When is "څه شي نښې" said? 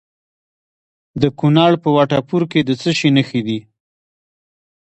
2.81-3.41